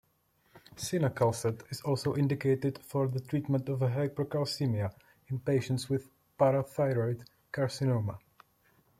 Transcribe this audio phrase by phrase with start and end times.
[0.77, 4.91] Cinacalcet is also indicated for the treatment of hypercalcemia
[5.27, 8.17] in patients with parathyroid carcinoma.